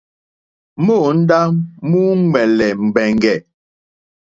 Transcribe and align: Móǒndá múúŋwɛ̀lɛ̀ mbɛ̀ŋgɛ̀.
Móǒndá 0.85 1.39
múúŋwɛ̀lɛ̀ 1.89 2.71
mbɛ̀ŋgɛ̀. 2.87 3.35